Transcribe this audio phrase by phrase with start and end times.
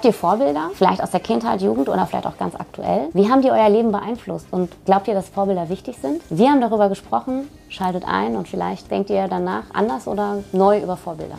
[0.00, 0.70] Habt ihr Vorbilder?
[0.72, 3.10] Vielleicht aus der Kindheit, Jugend oder vielleicht auch ganz aktuell?
[3.12, 4.46] Wie haben die euer Leben beeinflusst?
[4.50, 6.22] Und glaubt ihr, dass Vorbilder wichtig sind?
[6.30, 7.48] Wir haben darüber gesprochen.
[7.68, 11.36] Schaltet ein und vielleicht denkt ihr danach anders oder neu über Vorbilder.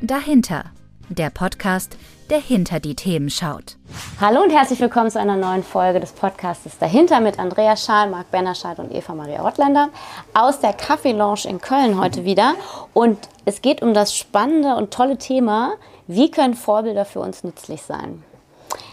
[0.00, 0.66] Dahinter.
[1.08, 1.98] Der Podcast,
[2.30, 3.76] der hinter die Themen schaut.
[4.20, 8.30] Hallo und herzlich willkommen zu einer neuen Folge des Podcasts Dahinter mit Andrea Schaal, Marc
[8.30, 9.88] Bennerscheid und Eva Maria Rottländer
[10.32, 12.54] aus der Kaffee Lounge in Köln heute wieder.
[12.94, 15.74] Und es geht um das spannende und tolle Thema,
[16.06, 18.22] wie können Vorbilder für uns nützlich sein?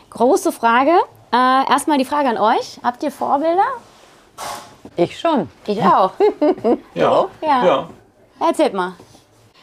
[0.09, 0.91] Große Frage.
[1.31, 2.79] Äh, erstmal die Frage an euch.
[2.83, 3.67] Habt ihr Vorbilder?
[4.95, 5.49] Ich schon.
[5.65, 6.11] Ich auch.
[6.93, 7.25] Ja.
[7.41, 7.65] Ja.
[7.65, 7.89] ja.
[8.39, 8.93] Erzählt mal.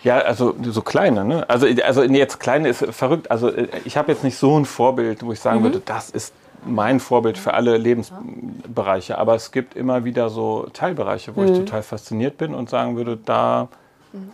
[0.05, 1.49] Ja, also so kleine, ne?
[1.51, 3.31] Also, also jetzt kleine ist verrückt.
[3.31, 3.51] Also
[3.85, 6.33] ich habe jetzt nicht so ein Vorbild, wo ich sagen würde, das ist
[6.65, 9.19] mein Vorbild für alle Lebensbereiche.
[9.19, 13.17] Aber es gibt immer wieder so Teilbereiche, wo ich total fasziniert bin und sagen würde,
[13.17, 13.69] da,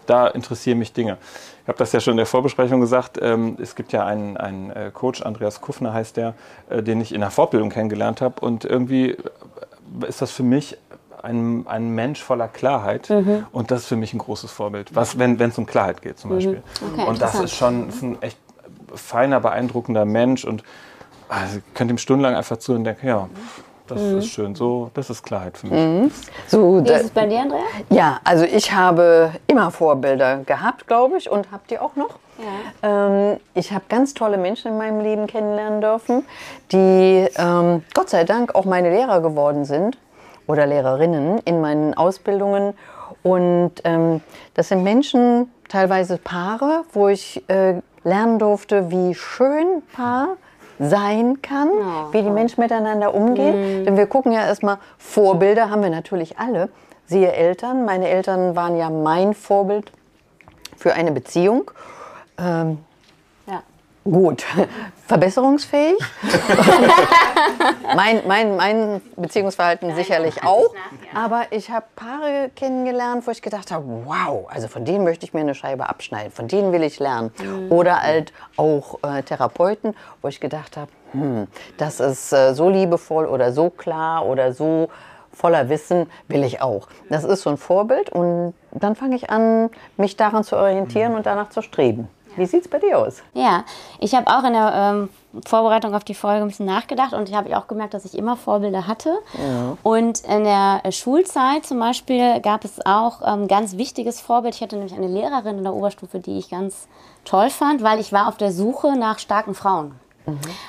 [0.07, 1.19] da interessieren mich Dinge.
[1.63, 3.19] Ich habe das ja schon in der Vorbesprechung gesagt.
[3.21, 6.35] Ähm, es gibt ja einen, einen äh, Coach, Andreas Kuffner heißt der,
[6.69, 8.41] äh, den ich in der Fortbildung kennengelernt habe.
[8.41, 9.17] Und irgendwie
[10.07, 10.77] ist das für mich
[11.23, 13.11] ein, ein Mensch voller Klarheit.
[13.53, 16.31] Und das ist für mich ein großes Vorbild, was, wenn es um Klarheit geht zum
[16.31, 16.63] Beispiel.
[16.93, 18.39] Okay, und das ist schon ist ein echt
[18.95, 20.45] feiner, beeindruckender Mensch.
[20.45, 20.63] Und
[21.29, 23.29] also, ich könnte ihm stundenlang einfach zu und denke, ja,
[23.87, 24.55] das ist schön.
[24.55, 26.13] So, das ist Klarheit für mich.
[26.47, 27.61] So, Wie ist es bei dir, Andrea?
[27.91, 32.19] ja, also ich habe immer Vorbilder gehabt, glaube ich, und habt ihr auch noch?
[32.83, 36.25] Ähm, ich habe ganz tolle Menschen in meinem Leben kennenlernen dürfen,
[36.73, 39.99] die ähm, Gott sei Dank auch meine Lehrer geworden sind
[40.47, 42.75] oder Lehrerinnen in meinen Ausbildungen.
[43.23, 44.21] Und ähm,
[44.55, 50.37] das sind Menschen, teilweise Paare, wo ich äh, lernen durfte, wie schön Paar
[50.79, 51.69] sein kann,
[52.13, 53.85] wie die Menschen miteinander umgehen.
[53.85, 56.69] Denn wir gucken ja erstmal, Vorbilder haben wir natürlich alle.
[57.07, 57.85] Siehe Eltern.
[57.85, 59.93] Meine Eltern waren ja mein Vorbild
[60.77, 61.71] für eine Beziehung.
[62.39, 62.79] Ähm.
[64.05, 64.45] Gut,
[65.07, 65.99] verbesserungsfähig.
[67.97, 70.75] mein, mein, mein Beziehungsverhalten sicherlich auch.
[71.15, 75.35] Aber ich habe Paare kennengelernt, wo ich gedacht habe, wow, also von denen möchte ich
[75.35, 77.33] mir eine Scheibe abschneiden, von denen will ich lernen.
[77.71, 81.47] Oder halt auch äh, Therapeuten, wo ich gedacht habe, hm,
[81.77, 84.89] das ist äh, so liebevoll oder so klar oder so
[85.33, 86.89] voller Wissen will ich auch.
[87.09, 91.27] Das ist so ein Vorbild und dann fange ich an, mich daran zu orientieren und
[91.27, 92.09] danach zu streben.
[92.37, 93.23] Wie sieht es bei dir aus?
[93.33, 93.65] Ja,
[94.01, 95.09] ich habe auch in der ähm,
[95.47, 98.37] Vorbereitung auf die Folge ein bisschen nachgedacht und ich habe auch gemerkt, dass ich immer
[98.37, 99.19] Vorbilder hatte.
[99.83, 104.55] Und in der äh, Schulzeit zum Beispiel gab es auch ein ähm, ganz wichtiges Vorbild.
[104.55, 106.89] Ich hatte nämlich eine Lehrerin in der Oberstufe, die ich ganz
[107.25, 109.95] toll fand, weil ich war auf der Suche nach starken Frauen.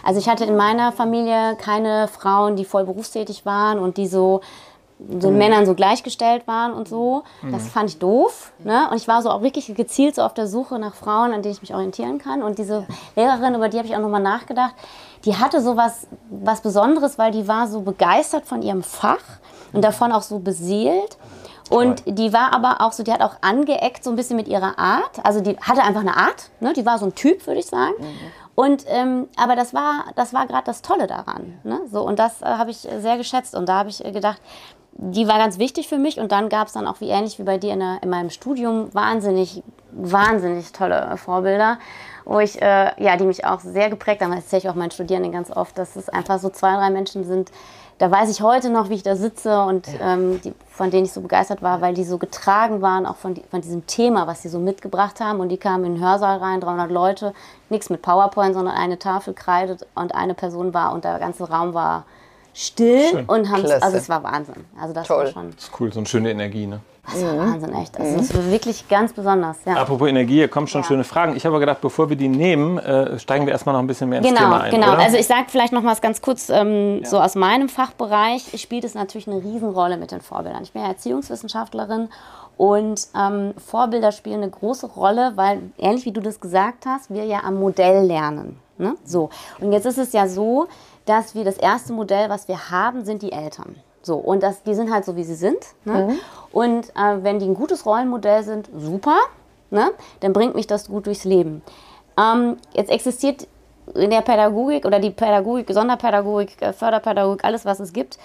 [0.04, 4.42] Also ich hatte in meiner Familie keine Frauen, die voll berufstätig waren und die so
[4.98, 7.24] den Männern so gleichgestellt waren und so.
[7.52, 8.54] Das fand ich doof.
[8.64, 8.88] Ne?
[8.90, 11.54] Und ich war so auch wirklich gezielt so auf der Suche nach Frauen, an denen
[11.54, 12.42] ich mich orientieren kann.
[12.42, 12.86] Und diese
[13.16, 14.74] Lehrerin, über die habe ich auch nochmal nachgedacht,
[15.26, 19.24] die hatte so was, was Besonderes, weil die war so begeistert von ihrem Fach
[19.74, 21.18] und davon auch so beseelt.
[21.70, 24.78] Und die war aber auch so, die hat auch angeeckt so ein bisschen mit ihrer
[24.78, 25.24] Art.
[25.24, 26.74] Also die hatte einfach eine Art, ne?
[26.74, 27.94] die war so ein Typ, würde ich sagen.
[28.56, 31.60] Und ähm, aber das war, das war gerade das Tolle daran.
[31.64, 31.82] Ne?
[31.92, 33.54] So, und das äh, habe ich äh, sehr geschätzt.
[33.54, 34.42] Und da habe ich äh, gedacht,
[34.94, 36.20] die war ganz wichtig für mich.
[36.20, 38.30] Und dann gab es dann auch, wie ähnlich wie bei dir in, der, in meinem
[38.30, 39.62] Studium, wahnsinnig,
[39.92, 41.80] wahnsinnig tolle Vorbilder,
[42.24, 44.32] wo ich, äh, ja, die mich auch sehr geprägt haben.
[44.32, 47.26] Das erzähle ich auch meinen Studierenden ganz oft, dass es einfach so zwei, drei Menschen
[47.26, 47.52] sind.
[47.98, 51.14] Da weiß ich heute noch, wie ich da sitze und ähm, die, von denen ich
[51.14, 54.42] so begeistert war, weil die so getragen waren, auch von, die, von diesem Thema, was
[54.42, 55.40] sie so mitgebracht haben.
[55.40, 57.34] Und die kamen in den Hörsaal rein, 300 Leute,
[57.70, 61.74] nichts mit PowerPoint, sondern eine Tafel Kreide und eine Person war und der ganze Raum
[61.74, 62.04] war
[62.56, 63.26] still Schön.
[63.26, 63.84] und haben Klasse.
[63.84, 64.66] also es war Wahnsinn.
[64.82, 65.32] Also das war Toll.
[65.32, 66.66] schon Das ist cool, so eine schöne Energie.
[66.66, 66.80] Ne?
[67.06, 68.00] das war Wahnsinn, echt.
[68.00, 69.58] Also das war wirklich ganz besonders.
[69.66, 69.76] Ja.
[69.76, 70.88] Apropos Energie, hier kommen schon Ja.
[70.88, 71.36] schöne Fragen.
[71.36, 74.10] Ich habe aber gedacht, bevor wir die nehmen, äh, steigen wir erstmal noch ein bisschen
[74.10, 74.72] mehr ins Genau, Thema ein.
[74.72, 74.94] genau.
[74.94, 75.00] Oder?
[75.04, 78.96] Also ich sage vielleicht noch mal ganz kurz, ähm, so aus meinem Fachbereich spielt es
[78.96, 80.64] natürlich eine Riesenrolle mit den Vorbildern.
[80.64, 82.10] Ich bin ja Erziehungswissenschaftlerin
[82.58, 87.26] und ähm, Vorbilder spielen eine große Rolle, weil ähnlich wie du das gesagt hast, wir
[87.26, 88.60] ja am Modell lernen.
[88.78, 88.96] Ne?
[89.06, 89.30] So.
[89.60, 90.68] Und jetzt ist es ja so,
[91.06, 93.76] dass wir das erste Modell, was wir haben, sind die Eltern.
[94.02, 95.58] So, und das, die sind halt so, wie sie sind.
[95.84, 96.18] Ne?
[96.52, 99.18] Und äh, wenn die ein gutes Rollenmodell sind, super,
[99.72, 99.92] ne?
[100.20, 101.64] dann bringt mich das gut durchs Leben.
[102.18, 103.48] Ähm, jetzt existiert
[103.94, 108.18] in der Pädagogik oder die Pädagogik, Sonderpädagogik, äh, Förderpädagogik, alles was es gibt,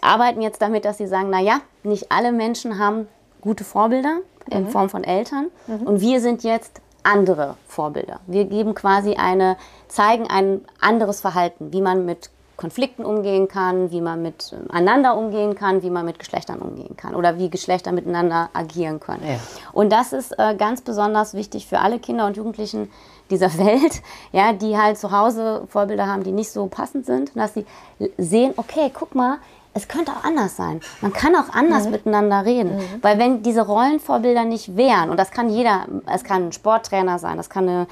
[0.00, 3.08] arbeiten jetzt damit, dass sie sagen, naja, nicht alle Menschen haben
[3.40, 4.18] gute Vorbilder
[4.50, 5.46] in Form von Eltern
[5.84, 8.20] und wir sind jetzt andere Vorbilder.
[8.26, 9.56] Wir geben quasi eine,
[9.90, 15.82] zeigen ein anderes Verhalten, wie man mit Konflikten umgehen kann, wie man miteinander umgehen kann,
[15.82, 19.26] wie man mit Geschlechtern umgehen kann oder wie Geschlechter miteinander agieren können.
[19.26, 19.38] Ja.
[19.72, 22.90] Und das ist äh, ganz besonders wichtig für alle Kinder und Jugendlichen,
[23.30, 24.02] dieser Welt,
[24.32, 27.64] ja, die halt zu Hause Vorbilder haben, die nicht so passend sind, dass sie
[28.18, 29.38] sehen, okay, guck mal,
[29.72, 30.80] es könnte auch anders sein.
[31.00, 31.92] Man kann auch anders mhm.
[31.92, 32.76] miteinander reden.
[32.76, 32.82] Mhm.
[33.02, 37.36] Weil wenn diese Rollenvorbilder nicht wären, und das kann jeder, es kann ein Sporttrainer sein,
[37.36, 37.86] das kann, eine,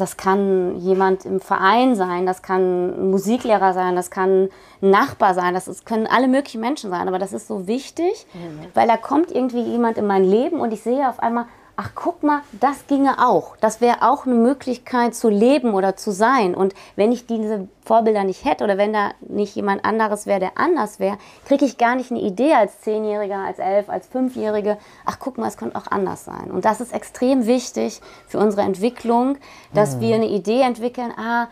[0.00, 4.48] das kann jemand im Verein sein, das kann ein Musiklehrer sein, das kann
[4.82, 7.08] ein Nachbar sein, das ist, können alle möglichen Menschen sein.
[7.08, 8.66] Aber das ist so wichtig, mhm.
[8.74, 11.46] weil da kommt irgendwie jemand in mein Leben und ich sehe auf einmal,
[11.80, 13.56] ach guck mal, das ginge auch.
[13.56, 16.54] Das wäre auch eine Möglichkeit zu leben oder zu sein.
[16.54, 20.58] Und wenn ich diese Vorbilder nicht hätte oder wenn da nicht jemand anderes wäre, der
[20.58, 21.16] anders wäre,
[21.46, 24.76] kriege ich gar nicht eine Idee als Zehnjähriger, als Elf, als Fünfjährige.
[25.06, 26.50] Ach guck mal, es könnte auch anders sein.
[26.50, 29.38] Und das ist extrem wichtig für unsere Entwicklung,
[29.72, 30.00] dass mhm.
[30.00, 31.48] wir eine Idee entwickeln, ah,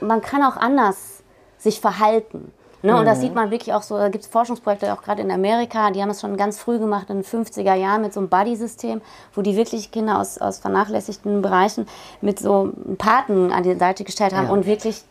[0.00, 1.24] man kann auch anders
[1.58, 2.52] sich verhalten.
[2.82, 2.96] Ne?
[2.96, 3.22] Und das mhm.
[3.22, 6.08] sieht man wirklich auch so, da gibt es Forschungsprojekte auch gerade in Amerika, die haben
[6.08, 9.00] das schon ganz früh gemacht, in den 50er Jahren mit so einem Buddy-System,
[9.34, 11.86] wo die wirklich Kinder aus, aus vernachlässigten Bereichen
[12.20, 14.52] mit so Paten an die Seite gestellt haben ja.
[14.52, 15.02] und wirklich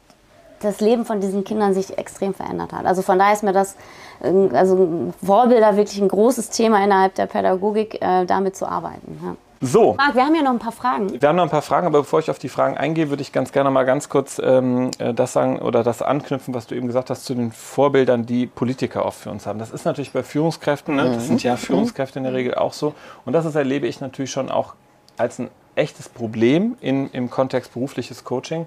[0.61, 2.85] das Leben von diesen Kindern sich extrem verändert hat.
[2.85, 3.75] Also von daher ist mir das,
[4.21, 9.19] also Vorbilder wirklich ein großes Thema innerhalb der Pädagogik, äh, damit zu arbeiten.
[9.23, 9.35] Ja.
[9.63, 9.93] So.
[9.93, 11.21] Marc, wir haben ja noch ein paar Fragen.
[11.21, 13.31] Wir haben noch ein paar Fragen, aber bevor ich auf die Fragen eingehe, würde ich
[13.31, 16.87] ganz gerne mal ganz kurz ähm, äh, das sagen oder das anknüpfen, was du eben
[16.87, 19.59] gesagt hast zu den Vorbildern, die Politiker oft für uns haben.
[19.59, 21.11] Das ist natürlich bei Führungskräften, ne?
[21.13, 21.57] das sind ja mhm.
[21.57, 22.95] Führungskräfte in der Regel auch so.
[23.23, 24.73] Und das ist, erlebe ich natürlich schon auch
[25.17, 28.65] als ein echtes Problem in, im Kontext berufliches Coaching,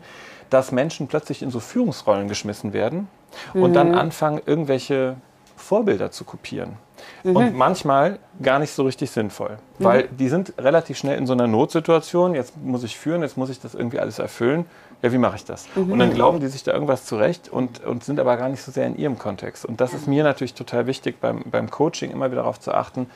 [0.48, 3.08] dass Menschen plötzlich in so Führungsrollen geschmissen werden
[3.52, 3.74] und mhm.
[3.74, 5.16] dann anfangen, irgendwelche
[5.56, 6.76] Vorbilder zu kopieren.
[7.22, 7.36] Mhm.
[7.36, 9.84] Und manchmal gar nicht so richtig sinnvoll, mhm.
[9.84, 12.34] weil die sind relativ schnell in so einer Notsituation.
[12.34, 14.66] Jetzt muss ich führen, jetzt muss ich das irgendwie alles erfüllen.
[15.02, 15.66] Ja, wie mache ich das?
[15.74, 15.92] Mhm.
[15.92, 18.72] Und dann glauben die sich da irgendwas zurecht und, und sind aber gar nicht so
[18.72, 19.64] sehr in ihrem Kontext.
[19.64, 23.10] Und das ist mir natürlich total wichtig beim, beim Coaching, immer wieder darauf zu achten,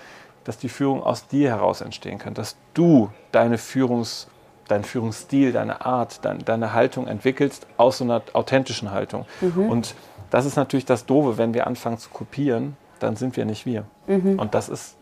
[0.44, 4.29] dass die Führung aus dir heraus entstehen kann, dass du deine Führungs
[4.69, 9.26] deinen Führungsstil, deine Art, dein, deine Haltung entwickelst aus so einer authentischen Haltung.
[9.41, 9.69] Mhm.
[9.69, 9.94] Und
[10.31, 13.85] das ist natürlich das Doofe, wenn wir anfangen zu kopieren, dann sind wir nicht wir.
[14.06, 14.39] Mhm.
[14.39, 14.97] Und das ist,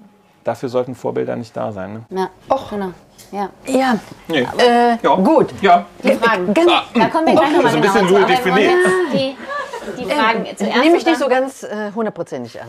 [0.44, 2.04] dafür sollten Vorbilder nicht da sein.
[2.08, 2.20] Ne?
[2.20, 2.70] Ja, Och.
[2.70, 2.92] genau.
[3.32, 3.50] Ja.
[3.66, 3.98] Ja.
[4.28, 4.46] Nee.
[4.58, 5.14] Äh, ja.
[5.16, 5.52] Gut.
[5.60, 5.86] Ja.
[6.02, 6.54] Die Fragen.
[6.54, 7.56] Ganz, ah, da kommen wir gleich okay.
[7.56, 8.72] nochmal genau ein bisschen definiert.
[9.12, 9.36] Die,
[9.98, 10.78] die Fragen äh, zuerst.
[10.78, 12.68] Nehme ich nicht so ganz äh, hundertprozentig an.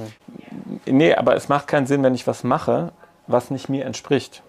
[0.85, 2.91] Nee, aber es macht keinen Sinn, wenn ich was mache,
[3.27, 4.41] was nicht mir entspricht.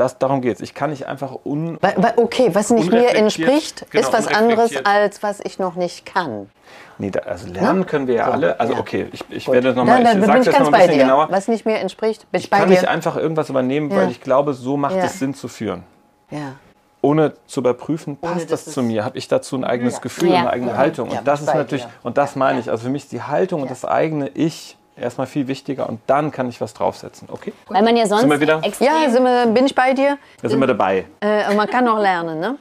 [0.00, 0.62] Das, darum geht es.
[0.62, 1.78] Ich kann nicht einfach un.
[2.16, 6.48] Okay, was nicht mir entspricht, genau, ist was anderes, als was ich noch nicht kann.
[6.96, 8.58] Nee, da, also lernen können wir ja so, alle.
[8.58, 8.78] Also ja.
[8.78, 11.28] okay, ich, ich werde nochmal, ich sage das noch ein bisschen genauer.
[11.30, 12.76] Was nicht mir entspricht, bin ich, ich kann dir.
[12.76, 13.98] nicht einfach irgendwas übernehmen, ja.
[13.98, 15.04] weil ich glaube, so macht ja.
[15.04, 15.82] es Sinn zu führen.
[16.30, 16.54] Ja.
[17.02, 19.04] Ohne zu überprüfen, passt Ohne, das, das zu mir?
[19.04, 21.10] Habe ich dazu ein eigenes Gefühl, eine eigene Haltung?
[21.10, 23.70] Und das ist natürlich, und das meine ich, also für mich ist die Haltung und
[23.70, 27.28] das eigene Ich erstmal viel wichtiger und dann kann ich was draufsetzen.
[27.30, 27.52] Okay?
[27.68, 28.60] Weil man ja sonst sind wir wieder?
[28.80, 30.18] Ja, sind wir, bin ich bei dir.
[30.42, 31.06] Da sind wir dabei.
[31.20, 32.56] Äh, und man kann noch lernen, ne?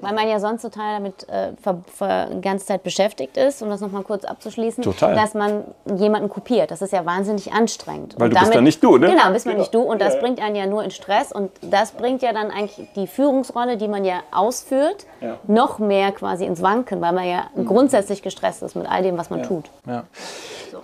[0.00, 1.52] Weil man ja sonst total damit äh,
[2.34, 5.14] die ganze Zeit beschäftigt ist, um das nochmal kurz abzuschließen, total.
[5.14, 5.62] dass man
[5.96, 6.72] jemanden kopiert.
[6.72, 8.16] Das ist ja wahnsinnig anstrengend.
[8.18, 9.10] Weil und du damit, bist dann nicht du, ne?
[9.10, 9.62] Genau, bist man genau.
[9.62, 10.20] nicht du und das ja.
[10.20, 13.86] bringt einen ja nur in Stress und das bringt ja dann eigentlich die Führungsrolle, die
[13.86, 15.36] man ja ausführt, ja.
[15.46, 17.66] noch mehr quasi ins Wanken, weil man ja mhm.
[17.66, 19.46] grundsätzlich gestresst ist mit all dem, was man ja.
[19.46, 19.70] tut.
[19.86, 20.04] Ja.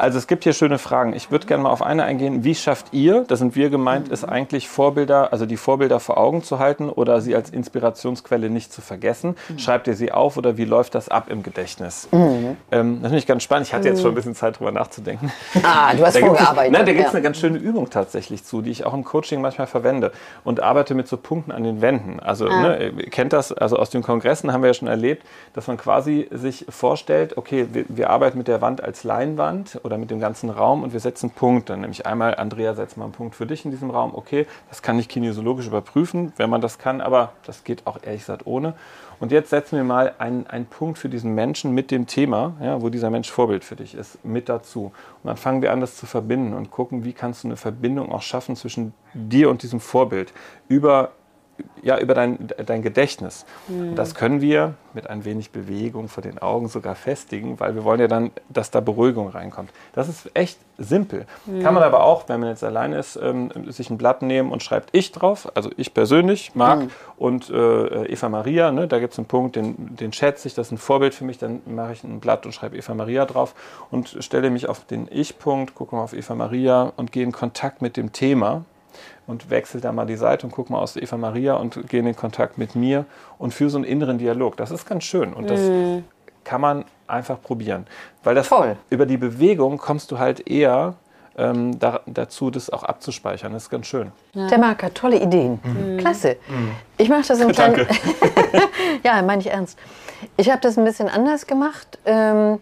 [0.00, 1.12] Also es gibt hier schöne Fragen.
[1.12, 2.42] Ich würde gerne mal auf eine eingehen.
[2.42, 6.42] Wie schafft ihr, da sind wir gemeint, ist eigentlich Vorbilder, also die Vorbilder vor Augen
[6.42, 9.36] zu halten oder sie als Inspirationsquelle nicht zu vergessen?
[9.58, 12.08] Schreibt ihr sie auf oder wie läuft das ab im Gedächtnis?
[12.12, 12.56] Mhm.
[12.72, 13.66] Ähm, das finde ich ganz spannend.
[13.66, 15.30] Ich hatte jetzt schon ein bisschen Zeit, drüber nachzudenken.
[15.62, 16.72] Ah, du hast da vorgearbeitet.
[16.72, 17.16] Nein, da gibt es ja.
[17.16, 20.12] eine ganz schöne Übung tatsächlich zu, die ich auch im Coaching manchmal verwende
[20.44, 22.20] und arbeite mit so Punkten an den Wänden.
[22.20, 22.62] Also ah.
[22.62, 25.76] ne, ihr kennt das, also aus den Kongressen haben wir ja schon erlebt, dass man
[25.76, 30.20] quasi sich vorstellt, okay, wir, wir arbeiten mit der Wand als Leinwand oder mit dem
[30.20, 31.76] ganzen Raum und wir setzen Punkte.
[31.76, 34.14] Nämlich einmal, Andrea, setzt mal einen Punkt für dich in diesem Raum.
[34.14, 38.20] Okay, das kann ich kinesiologisch überprüfen, wenn man das kann, aber das geht auch ehrlich
[38.20, 38.74] gesagt ohne.
[39.18, 42.80] Und jetzt setzen wir mal einen, einen Punkt für diesen Menschen mit dem Thema, ja,
[42.80, 44.84] wo dieser Mensch Vorbild für dich ist, mit dazu.
[44.84, 48.12] Und dann fangen wir an, das zu verbinden und gucken, wie kannst du eine Verbindung
[48.12, 50.32] auch schaffen zwischen dir und diesem Vorbild
[50.68, 51.10] über
[51.82, 53.44] ja, über dein, dein Gedächtnis.
[53.68, 53.94] Mhm.
[53.94, 58.00] Das können wir mit ein wenig Bewegung vor den Augen sogar festigen, weil wir wollen
[58.00, 59.70] ja dann, dass da Beruhigung reinkommt.
[59.92, 61.26] Das ist echt simpel.
[61.46, 61.62] Mhm.
[61.62, 64.62] Kann man aber auch, wenn man jetzt alleine ist, ähm, sich ein Blatt nehmen und
[64.62, 66.90] schreibt ich drauf, also ich persönlich, Marc mhm.
[67.16, 70.68] und äh, Eva Maria, ne, da gibt es einen Punkt, den, den schätze ich, das
[70.68, 73.54] ist ein Vorbild für mich, dann mache ich ein Blatt und schreibe Eva Maria drauf
[73.90, 77.82] und stelle mich auf den Ich-Punkt, gucke mal auf Eva Maria und gehe in Kontakt
[77.82, 78.64] mit dem Thema
[79.30, 82.06] und wechsle da mal die Seite und gucke mal aus Eva Maria und gehe in
[82.06, 83.06] den Kontakt mit mir
[83.38, 84.56] und führe so einen inneren Dialog.
[84.56, 85.98] Das ist ganz schön und das mm.
[86.42, 87.86] kann man einfach probieren.
[88.24, 88.76] Weil das Voll.
[88.90, 90.94] über die Bewegung kommst du halt eher
[91.38, 93.52] ähm, da, dazu, das auch abzuspeichern.
[93.52, 94.10] Das ist ganz schön.
[94.34, 94.48] Ja.
[94.48, 95.60] Der Marc hat tolle Ideen.
[95.62, 95.98] Mhm.
[95.98, 96.36] Klasse.
[96.48, 96.72] Mhm.
[96.98, 97.86] Ich mache das im kleinen.
[99.04, 99.78] ja, meine ich ernst.
[100.36, 102.00] Ich habe das ein bisschen anders gemacht.
[102.04, 102.58] Ähm,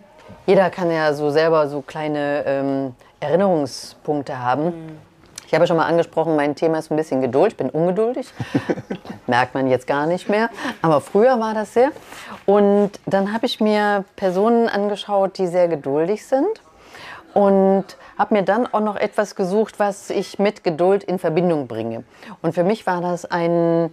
[0.46, 4.64] jeder kann ja so selber so kleine ähm, Erinnerungspunkte haben.
[4.64, 5.07] Mhm.
[5.48, 7.52] Ich habe schon mal angesprochen, mein Thema ist ein bisschen Geduld.
[7.52, 8.28] Ich bin ungeduldig.
[9.26, 10.50] Merkt man jetzt gar nicht mehr.
[10.82, 11.90] Aber früher war das sehr.
[12.44, 16.60] Und dann habe ich mir Personen angeschaut, die sehr geduldig sind.
[17.32, 17.86] Und
[18.18, 22.04] habe mir dann auch noch etwas gesucht, was ich mit Geduld in Verbindung bringe.
[22.42, 23.88] Und für mich war das ein,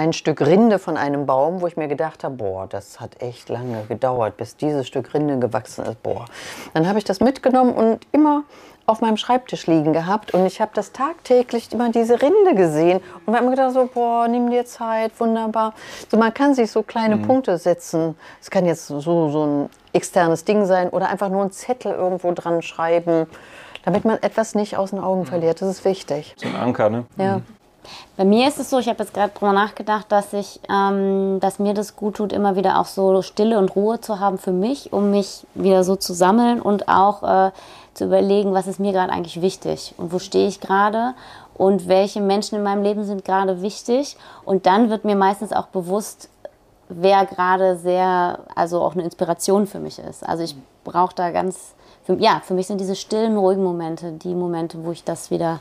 [0.00, 3.50] ein Stück Rinde von einem Baum, wo ich mir gedacht habe, boah, das hat echt
[3.50, 6.02] lange gedauert, bis dieses Stück Rinde gewachsen ist.
[6.02, 6.24] Boah.
[6.72, 8.44] Dann habe ich das mitgenommen und immer
[8.86, 13.36] auf meinem Schreibtisch liegen gehabt und ich habe das tagtäglich immer diese Rinde gesehen und
[13.36, 15.74] habe mir gedacht so, boah, nimm dir Zeit, wunderbar.
[16.10, 17.22] So, man kann sich so kleine mhm.
[17.22, 18.16] Punkte setzen.
[18.40, 22.32] Es kann jetzt so, so ein externes Ding sein oder einfach nur einen Zettel irgendwo
[22.32, 23.26] dran schreiben,
[23.84, 25.60] damit man etwas nicht aus den Augen verliert.
[25.60, 26.34] Das ist wichtig.
[26.38, 27.04] So ein Anker, ne?
[27.18, 27.36] Ja.
[27.36, 27.59] Mhm.
[28.16, 31.58] Bei mir ist es so, ich habe jetzt gerade drüber nachgedacht, dass ich, ähm, dass
[31.58, 34.92] mir das gut tut, immer wieder auch so Stille und Ruhe zu haben für mich,
[34.92, 37.50] um mich wieder so zu sammeln und auch äh,
[37.94, 41.14] zu überlegen, was ist mir gerade eigentlich wichtig und wo stehe ich gerade
[41.54, 44.16] und welche Menschen in meinem Leben sind gerade wichtig.
[44.44, 46.30] Und dann wird mir meistens auch bewusst,
[46.88, 50.26] wer gerade sehr, also auch eine Inspiration für mich ist.
[50.26, 54.34] Also ich brauche da ganz, für, ja, für mich sind diese stillen, ruhigen Momente die
[54.34, 55.60] Momente, wo ich das wieder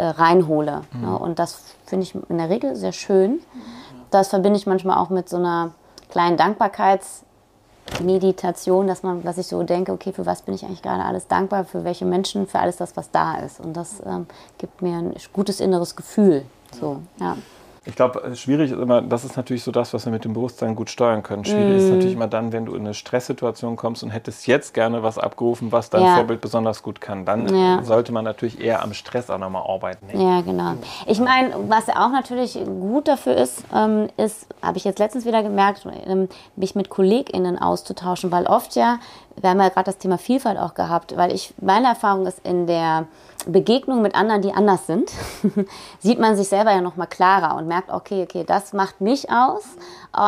[0.00, 0.82] äh, reinhole.
[0.92, 1.02] Mhm.
[1.02, 3.40] Ja, und das finde ich in der Regel sehr schön.
[4.10, 5.72] Das verbinde ich manchmal auch mit so einer
[6.08, 11.04] kleinen Dankbarkeitsmeditation, dass man, dass ich so denke, okay, für was bin ich eigentlich gerade
[11.04, 13.60] alles dankbar, für welche Menschen, für alles das, was da ist.
[13.60, 14.26] Und das ähm,
[14.56, 16.46] gibt mir ein gutes inneres Gefühl.
[16.80, 17.36] So, ja.
[17.86, 20.34] Ich glaube, äh, schwierig ist immer, das ist natürlich so das, was wir mit dem
[20.34, 21.44] Bewusstsein gut steuern können.
[21.44, 21.78] Schwierig mm.
[21.78, 25.16] ist natürlich immer dann, wenn du in eine Stresssituation kommst und hättest jetzt gerne was
[25.16, 26.16] abgerufen, was dein ja.
[26.16, 27.24] Vorbild besonders gut kann.
[27.24, 27.82] Dann ja.
[27.82, 30.08] sollte man natürlich eher am Stress auch nochmal arbeiten.
[30.12, 30.74] Ja, genau.
[31.06, 35.42] Ich meine, was auch natürlich gut dafür ist, ähm, ist, habe ich jetzt letztens wieder
[35.42, 38.98] gemerkt, ähm, mich mit KollegInnen auszutauschen, weil oft ja
[39.42, 42.66] wir haben ja gerade das Thema Vielfalt auch gehabt, weil ich, meine Erfahrung ist, in
[42.66, 43.06] der
[43.46, 45.12] Begegnung mit anderen, die anders sind,
[45.98, 49.64] sieht man sich selber ja nochmal klarer und merkt, okay, okay, das macht mich aus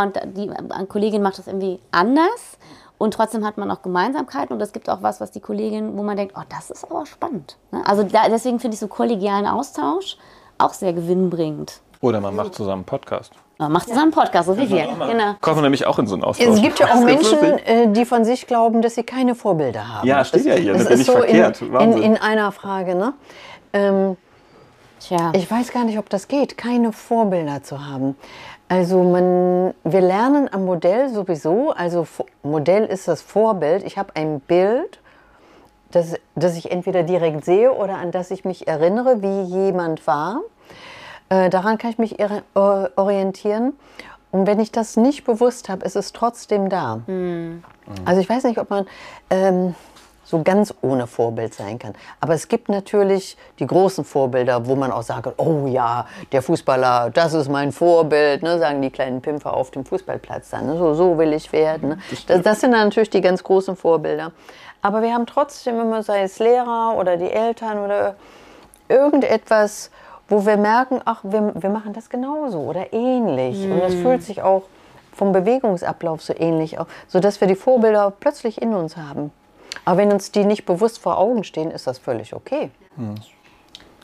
[0.02, 0.50] und die
[0.88, 2.58] Kollegin macht das irgendwie anders
[2.98, 6.04] und trotzdem hat man auch Gemeinsamkeiten und es gibt auch was, was die Kollegin, wo
[6.04, 7.56] man denkt, oh, das ist aber spannend.
[7.72, 7.82] Ne?
[7.84, 10.16] Also da, deswegen finde ich so kollegialen Austausch
[10.58, 11.80] auch sehr gewinnbringend.
[12.00, 13.32] Oder man macht zusammen einen Podcast.
[13.62, 14.86] Man macht zusammen einen Podcast, so wie wir.
[14.86, 15.34] Genau.
[15.40, 16.48] Kommen wir nämlich auch in so einen Austausch.
[16.48, 20.06] Es gibt ja auch Menschen, äh, die von sich glauben, dass sie keine Vorbilder haben.
[20.06, 21.62] Ja, steht ja hier, das, das bin ich so verkehrt.
[21.62, 23.14] In, in, in, einer Frage, ne?
[23.72, 24.16] Ähm,
[25.00, 25.32] Tja.
[25.34, 28.16] Ich weiß gar nicht, ob das geht, keine Vorbilder zu haben.
[28.68, 32.06] Also man, wir lernen am Modell sowieso, also
[32.42, 33.82] Modell ist das Vorbild.
[33.84, 35.00] Ich habe ein Bild,
[35.90, 40.40] das, das ich entweder direkt sehe oder an das ich mich erinnere, wie jemand war.
[41.32, 42.16] Äh, daran kann ich mich
[42.54, 43.72] orientieren.
[44.32, 47.00] Und wenn ich das nicht bewusst habe, ist es trotzdem da.
[47.06, 47.64] Mhm.
[48.04, 48.86] Also ich weiß nicht, ob man
[49.30, 49.74] ähm,
[50.24, 51.94] so ganz ohne Vorbild sein kann.
[52.20, 57.10] Aber es gibt natürlich die großen Vorbilder, wo man auch sagt, oh ja, der Fußballer,
[57.10, 60.66] das ist mein Vorbild, ne, sagen die kleinen Pimpfer auf dem Fußballplatz dann.
[60.66, 61.90] Ne, so, so will ich werden.
[61.90, 61.98] Ne.
[62.26, 64.32] Das, das sind dann natürlich die ganz großen Vorbilder.
[64.82, 68.16] Aber wir haben trotzdem immer, sei es Lehrer oder die Eltern oder
[68.88, 69.90] irgendetwas,
[70.28, 73.66] wo wir merken, ach, wir, wir machen das genauso oder ähnlich.
[73.66, 73.72] Mhm.
[73.72, 74.62] Und das fühlt sich auch
[75.12, 79.30] vom Bewegungsablauf so ähnlich auf, sodass wir die Vorbilder plötzlich in uns haben.
[79.84, 82.70] Aber wenn uns die nicht bewusst vor Augen stehen, ist das völlig okay.
[82.96, 83.16] Mhm.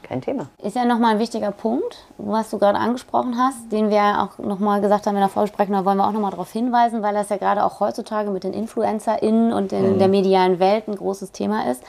[0.02, 0.48] Kein Thema.
[0.62, 4.80] Ist ja nochmal ein wichtiger Punkt, was du gerade angesprochen hast, den wir auch nochmal
[4.80, 7.36] gesagt haben in der Vorbesprechung, da wollen wir auch nochmal darauf hinweisen, weil das ja
[7.36, 9.98] gerade auch heutzutage mit den InfluencerInnen und in mhm.
[9.98, 11.82] der medialen Welt ein großes Thema ist.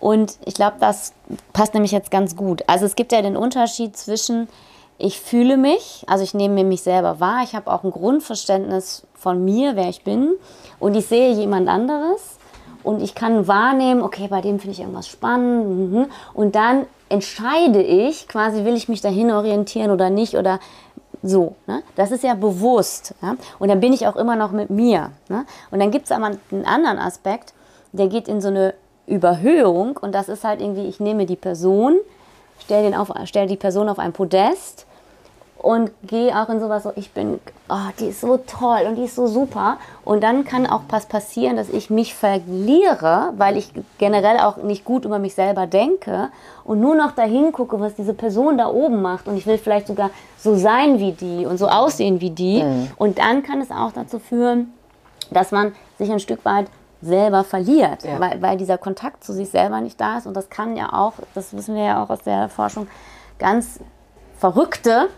[0.00, 1.12] Und ich glaube, das
[1.52, 2.62] passt nämlich jetzt ganz gut.
[2.66, 4.48] Also es gibt ja den Unterschied zwischen,
[4.98, 9.06] ich fühle mich, also ich nehme mir mich selber wahr, ich habe auch ein Grundverständnis
[9.14, 10.34] von mir, wer ich bin,
[10.78, 12.38] und ich sehe jemand anderes
[12.82, 16.06] und ich kann wahrnehmen, okay, bei dem finde ich irgendwas spannend, mhm.
[16.32, 20.60] und dann entscheide ich, quasi will ich mich dahin orientieren oder nicht oder
[21.22, 21.56] so.
[21.66, 21.82] Ne?
[21.96, 23.14] Das ist ja bewusst.
[23.20, 23.36] Ja?
[23.58, 25.10] Und dann bin ich auch immer noch mit mir.
[25.28, 25.44] Ne?
[25.70, 27.52] Und dann gibt es aber einen anderen Aspekt,
[27.92, 28.74] der geht in so eine
[29.10, 31.98] Überhöhung und das ist halt irgendwie, ich nehme die Person,
[32.58, 34.86] stelle stell die Person auf ein Podest
[35.62, 37.38] und gehe auch in sowas so, ich bin,
[37.68, 39.76] oh, die ist so toll und die ist so super.
[40.04, 44.86] Und dann kann auch was passieren, dass ich mich verliere, weil ich generell auch nicht
[44.86, 46.30] gut über mich selber denke
[46.64, 49.28] und nur noch dahin gucke, was diese Person da oben macht.
[49.28, 52.62] Und ich will vielleicht sogar so sein wie die und so aussehen wie die.
[52.62, 52.88] Mhm.
[52.96, 54.72] Und dann kann es auch dazu führen,
[55.30, 56.66] dass man sich ein Stück weit
[57.02, 58.20] selber verliert, ja.
[58.20, 60.26] weil, weil dieser Kontakt zu sich selber nicht da ist.
[60.26, 62.88] Und das kann ja auch, das wissen wir ja auch aus der Forschung,
[63.38, 63.80] ganz
[64.38, 65.08] verrückte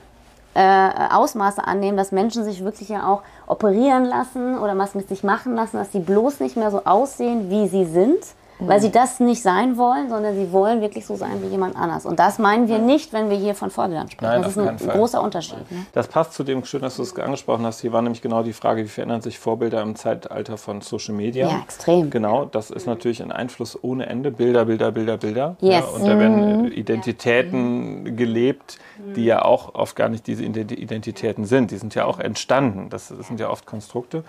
[0.54, 5.24] äh, Ausmaße annehmen, dass Menschen sich wirklich ja auch operieren lassen oder was mit sich
[5.24, 8.22] machen lassen, dass sie bloß nicht mehr so aussehen, wie sie sind
[8.68, 12.06] weil sie das nicht sein wollen, sondern sie wollen wirklich so sein wie jemand anders.
[12.06, 14.32] Und das meinen wir nicht, wenn wir hier von Vorbildern sprechen.
[14.32, 14.96] Nein, das ist ein Fall.
[14.96, 15.70] großer Unterschied.
[15.70, 15.86] Ne?
[15.92, 17.80] Das passt zu dem, schön, dass du es angesprochen hast.
[17.80, 21.48] Hier war nämlich genau die Frage, wie verändern sich Vorbilder im Zeitalter von Social Media?
[21.48, 22.10] Ja, extrem.
[22.10, 24.30] Genau, das ist natürlich ein Einfluss ohne Ende.
[24.30, 25.56] Bilder, Bilder, Bilder, Bilder.
[25.60, 25.72] Yes.
[25.72, 26.72] Ja, und da werden mhm.
[26.72, 28.16] Identitäten mhm.
[28.16, 28.78] gelebt,
[29.16, 31.70] die ja auch oft gar nicht diese Identitäten sind.
[31.70, 32.88] Die sind ja auch entstanden.
[32.90, 34.24] Das, das sind ja oft Konstrukte.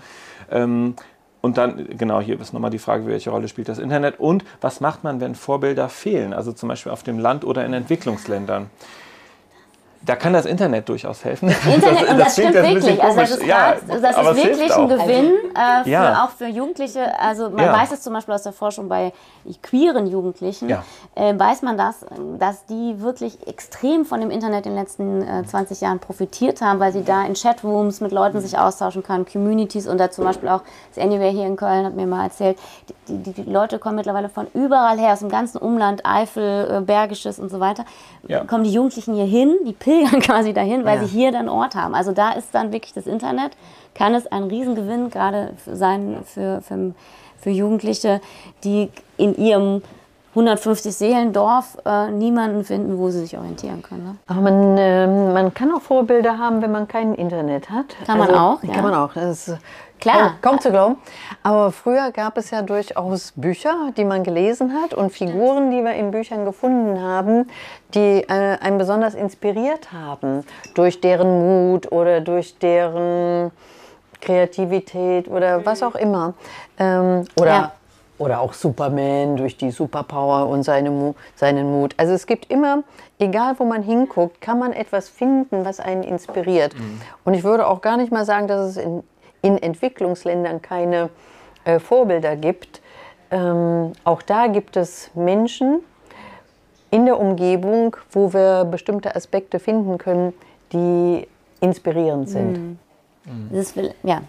[0.51, 0.95] Ähm,
[1.43, 4.17] und dann, genau, hier ist nochmal die Frage, welche Rolle spielt das Internet?
[4.17, 7.73] Und was macht man, wenn Vorbilder fehlen, also zum Beispiel auf dem Land oder in
[7.73, 8.69] Entwicklungsländern
[10.05, 11.47] da kann das Internet durchaus helfen.
[11.49, 13.01] Internet, das, und das, das stimmt wirklich.
[13.01, 16.25] Also das ist, ja, das ist wirklich ein Gewinn äh, für, ja.
[16.25, 17.17] auch für Jugendliche.
[17.19, 17.73] Also man ja.
[17.73, 19.13] weiß es zum Beispiel aus der Forschung bei
[19.61, 20.83] queeren Jugendlichen, ja.
[21.15, 22.05] äh, weiß man das,
[22.37, 26.79] dass die wirklich extrem von dem Internet in den letzten äh, 20 Jahren profitiert haben,
[26.79, 30.49] weil sie da in Chatrooms mit Leuten sich austauschen können, Communities und da zum Beispiel
[30.49, 30.61] auch
[30.93, 32.57] das Anywhere hier in Köln hat mir mal erzählt,
[33.07, 36.81] die, die, die Leute kommen mittlerweile von überall her, aus dem ganzen Umland, Eifel, äh,
[36.81, 37.85] Bergisches und so weiter,
[38.47, 41.05] kommen die Jugendlichen hier hin, die pilgern pilgern quasi dahin, weil ja.
[41.05, 41.95] sie hier dann Ort haben.
[41.95, 43.51] Also da ist dann wirklich das Internet,
[43.93, 46.93] kann es ein Riesengewinn gerade sein für, für,
[47.39, 48.21] für Jugendliche,
[48.63, 49.81] die in ihrem
[50.31, 54.03] 150 Seelendorf äh, niemanden finden, wo sie sich orientieren können.
[54.03, 54.15] Ne?
[54.25, 57.95] Aber man, äh, man kann auch Vorbilder haben, wenn man kein Internet hat.
[58.07, 58.63] Kann also, man auch.
[58.63, 58.73] Ja.
[58.73, 59.13] Kann man auch.
[59.13, 59.57] Das ist
[60.03, 60.35] Klar.
[60.41, 60.97] Kaum zu glauben.
[61.43, 65.93] Aber früher gab es ja durchaus Bücher, die man gelesen hat und Figuren, die wir
[65.93, 67.49] in Büchern gefunden haben,
[67.93, 70.43] die äh, einen besonders inspiriert haben.
[70.73, 73.51] Durch deren Mut oder durch deren
[74.19, 76.33] Kreativität oder was auch immer.
[76.77, 77.71] Ähm, oder ja.
[78.19, 81.95] Oder auch Superman durch die Superpower und seine, seinen Mut.
[81.97, 82.83] Also es gibt immer,
[83.19, 86.77] egal wo man hinguckt, kann man etwas finden, was einen inspiriert.
[86.77, 87.01] Mhm.
[87.23, 89.03] Und ich würde auch gar nicht mal sagen, dass es in
[89.43, 91.11] in Entwicklungsländern keine
[91.65, 92.81] äh, Vorbilder gibt.
[93.29, 95.81] Ähm, auch da gibt es Menschen
[96.89, 100.33] in der Umgebung, wo wir bestimmte Aspekte finden können,
[100.71, 101.27] die
[101.59, 102.57] inspirierend sind.
[102.57, 102.79] Mhm.
[103.51, 104.21] Das will, ja,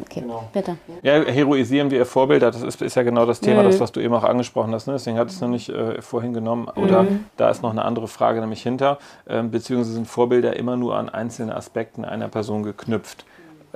[0.00, 0.48] Okay, genau.
[0.52, 0.76] bitte.
[1.02, 3.66] Ja, heroisieren wir ihr Vorbilder, das ist, ist, ja genau das Thema, mhm.
[3.66, 4.86] das, was du eben auch angesprochen hast.
[4.86, 4.94] Ne?
[4.94, 6.68] Deswegen hat es noch nicht äh, vorhin genommen.
[6.74, 7.26] Oder mhm.
[7.36, 8.98] da ist noch eine andere Frage nämlich hinter.
[9.28, 13.24] Ähm, beziehungsweise sind Vorbilder immer nur an einzelne Aspekte einer Person geknüpft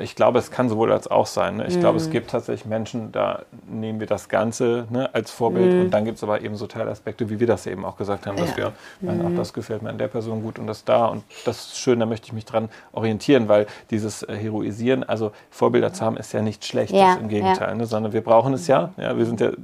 [0.00, 1.56] ich glaube, es kann sowohl als auch sein.
[1.56, 1.66] Ne?
[1.66, 1.80] Ich mhm.
[1.80, 5.80] glaube, es gibt tatsächlich Menschen, da nehmen wir das Ganze ne, als Vorbild mhm.
[5.82, 8.36] und dann gibt es aber eben so Teilaspekte, wie wir das eben auch gesagt haben,
[8.36, 8.72] dass ja.
[9.00, 9.26] wir, mhm.
[9.26, 12.00] auch das gefällt mir an der Person gut und das da und das ist schön,
[12.00, 16.32] da möchte ich mich dran orientieren, weil dieses äh, Heroisieren, also Vorbilder zu haben, ist
[16.32, 17.14] ja nichts Schlechtes, ja.
[17.14, 17.74] im Gegenteil, ja.
[17.74, 19.54] ne, sondern wir brauchen es ja, ja, wir sind ja äh,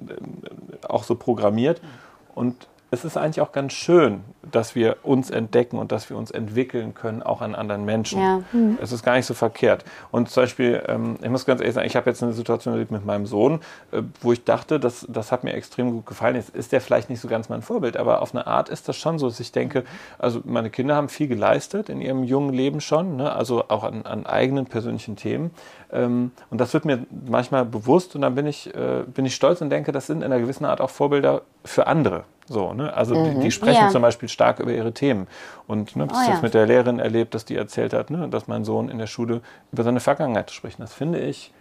[0.88, 1.80] auch so programmiert
[2.34, 6.30] und es ist eigentlich auch ganz schön, dass wir uns entdecken und dass wir uns
[6.30, 8.20] entwickeln können, auch an anderen Menschen.
[8.20, 8.42] Ja.
[8.52, 8.78] Mhm.
[8.80, 9.84] Es ist gar nicht so verkehrt.
[10.12, 12.92] Und zum Beispiel, ähm, ich muss ganz ehrlich sagen, ich habe jetzt eine Situation erlebt
[12.92, 16.36] mit meinem Sohn, äh, wo ich dachte, das, das hat mir extrem gut gefallen.
[16.36, 18.96] Jetzt ist der vielleicht nicht so ganz mein Vorbild, aber auf eine Art ist das
[18.96, 19.84] schon so, dass ich denke,
[20.18, 23.32] also meine Kinder haben viel geleistet in ihrem jungen Leben schon, ne?
[23.32, 25.50] also auch an, an eigenen persönlichen Themen.
[25.92, 29.60] Ähm, und das wird mir manchmal bewusst und dann bin ich, äh, bin ich stolz
[29.60, 32.24] und denke, das sind in einer gewissen Art auch Vorbilder für andere.
[32.46, 32.92] So, ne?
[32.94, 33.34] Also mhm.
[33.34, 33.88] die, die, sprechen ja.
[33.90, 35.26] zum Beispiel stark über ihre Themen.
[35.66, 36.40] Und ne, das oh, ja.
[36.42, 39.40] mit der Lehrerin erlebt, dass die erzählt hat, ne, dass mein Sohn in der Schule
[39.72, 40.78] über seine Vergangenheit spricht.
[40.80, 41.52] Das finde ich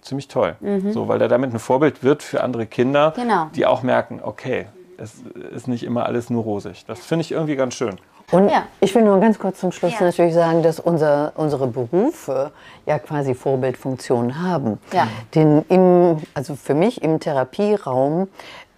[0.00, 0.56] ziemlich toll.
[0.60, 0.92] Mhm.
[0.92, 3.50] So, weil er damit ein Vorbild wird für andere Kinder, genau.
[3.54, 5.22] die auch merken, okay, es
[5.54, 6.84] ist nicht immer alles nur rosig.
[6.86, 7.96] Das finde ich irgendwie ganz schön.
[8.30, 8.64] Und ja.
[8.80, 10.06] ich will nur ganz kurz zum Schluss ja.
[10.06, 12.52] natürlich sagen, dass unser, unsere Berufe
[12.86, 14.78] ja quasi Vorbildfunktionen haben.
[14.92, 15.08] Ja.
[15.34, 18.28] Denn im, also für mich im Therapieraum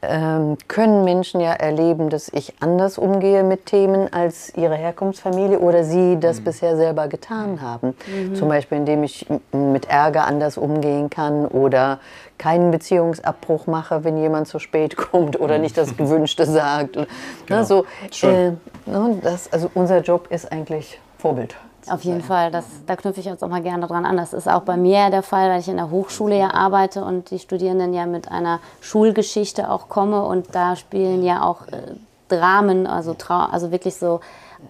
[0.02, 6.18] können Menschen ja erleben, dass ich anders umgehe mit Themen als ihre Herkunftsfamilie oder sie
[6.18, 6.44] das mhm.
[6.44, 7.94] bisher selber getan haben.
[8.08, 8.34] Mhm.
[8.34, 12.00] Zum Beispiel, indem ich mit Ärger anders umgehen kann oder
[12.36, 16.94] keinen Beziehungsabbruch mache, wenn jemand zu spät kommt oder nicht das Gewünschte sagt.
[16.94, 17.06] Genau.
[17.48, 17.84] Na, so,
[18.22, 18.50] äh,
[18.86, 21.54] ne, das, also unser Job ist eigentlich Vorbild.
[21.90, 24.16] Auf jeden Fall, das, da knüpfe ich jetzt auch mal gerne dran an.
[24.16, 27.30] Das ist auch bei mir der Fall, weil ich in der Hochschule ja arbeite und
[27.30, 31.94] die Studierenden ja mit einer Schulgeschichte auch komme und da spielen ja auch äh,
[32.28, 34.20] Dramen, also, also wirklich so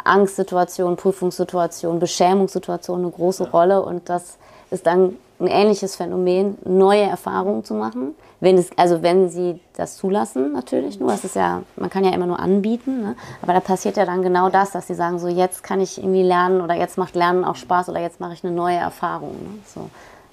[0.04, 4.38] Angstsituationen, Prüfungssituationen, Beschämungssituationen eine große Rolle und das
[4.70, 8.14] ist dann ein ähnliches Phänomen, neue Erfahrungen zu machen.
[8.42, 11.12] Wenn es, also wenn sie das zulassen, natürlich nur.
[11.12, 13.14] Es ist ja, man kann ja immer nur anbieten, ne?
[13.40, 16.24] aber da passiert ja dann genau das, dass sie sagen, so jetzt kann ich irgendwie
[16.24, 19.30] lernen oder jetzt macht Lernen auch Spaß oder jetzt mache ich eine neue Erfahrung.
[19.30, 19.58] Ne?
[19.72, 19.88] So,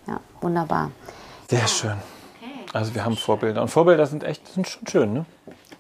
[0.08, 0.90] ja, wunderbar.
[1.52, 1.98] Sehr schön.
[2.74, 3.62] Also wir haben Vorbilder.
[3.62, 5.26] Und Vorbilder sind echt sind schon schön, ne?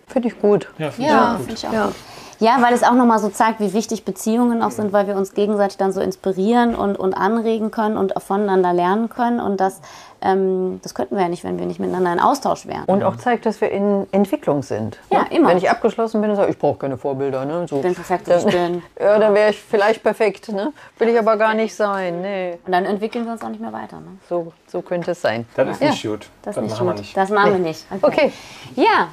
[0.05, 0.69] Finde ich gut.
[0.77, 1.91] Ja, finde Ja, ich finde ich auch Ja.
[2.39, 5.33] Ja, weil es auch nochmal so zeigt, wie wichtig Beziehungen auch sind, weil wir uns
[5.33, 9.41] gegenseitig dann so inspirieren und, und anregen können und auch voneinander lernen können.
[9.41, 9.81] Und das,
[10.21, 12.85] ähm, das könnten wir ja nicht, wenn wir nicht miteinander in Austausch wären.
[12.85, 14.97] Und auch zeigt, dass wir in Entwicklung sind.
[15.11, 15.27] Ja, ne?
[15.31, 15.49] immer.
[15.49, 17.43] Wenn ich abgeschlossen bin, sage ich, ich brauche keine Vorbilder.
[17.43, 17.67] Ne?
[17.69, 17.77] So.
[17.77, 18.83] Ich bin perfekt, wie ich bin.
[18.99, 20.49] Ja, dann wäre ich vielleicht perfekt.
[20.49, 20.71] Ne?
[20.97, 22.21] Will ich aber gar nicht sein.
[22.21, 23.97] Nee, Und dann entwickeln wir uns auch nicht mehr weiter.
[23.97, 24.17] Ne?
[24.29, 25.45] so, so könnte es sein.
[25.55, 25.89] Das ist Ja.
[25.89, 26.29] nicht gut.
[26.41, 27.01] Das, das ist nicht machen wir gut.
[27.01, 27.17] nicht.
[27.17, 27.85] Das machen wir nicht.
[28.01, 28.31] Okay.
[28.75, 29.09] Ja,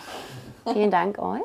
[0.72, 1.40] vielen Dank euch.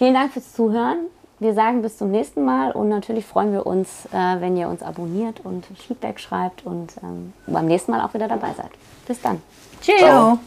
[0.00, 1.08] Vielen Dank fürs Zuhören.
[1.40, 4.82] Wir sagen bis zum nächsten Mal und natürlich freuen wir uns, äh, wenn ihr uns
[4.82, 8.70] abonniert und Feedback schreibt und ähm, beim nächsten Mal auch wieder dabei seid.
[9.06, 9.42] Bis dann.
[9.82, 9.98] Tschüss.
[9.98, 10.38] Ciao.